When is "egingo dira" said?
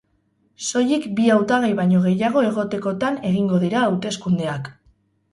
3.33-3.83